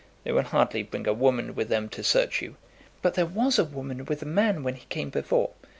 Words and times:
They 0.23 0.31
will 0.31 0.41
hardly 0.41 0.81
bring 0.81 1.05
a 1.07 1.13
woman 1.13 1.53
with 1.53 1.69
them 1.69 1.87
to 1.89 2.01
search 2.03 2.41
you." 2.41 2.55
"But 3.03 3.13
there 3.13 3.27
was 3.27 3.59
a 3.59 3.63
woman 3.63 4.05
with 4.05 4.21
the 4.21 4.25
man 4.25 4.63
when 4.63 4.73
he 4.73 4.85
came 4.87 5.11
before." 5.11 5.51